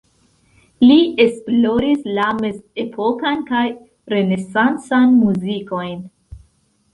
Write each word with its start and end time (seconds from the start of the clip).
Li 0.85 0.95
esploris 1.25 2.07
la 2.19 2.25
mezepokan 2.37 3.45
kaj 3.51 3.61
renesancan 4.15 5.15
muzikojn. 5.21 5.95